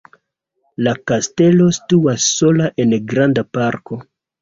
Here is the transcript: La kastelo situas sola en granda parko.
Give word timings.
La 0.87 0.93
kastelo 1.11 1.69
situas 1.81 2.27
sola 2.41 2.73
en 2.87 2.99
granda 3.15 3.49
parko. 3.59 4.05